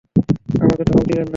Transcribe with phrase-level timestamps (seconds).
[0.55, 1.29] আমাকে ধমক দিবেন না।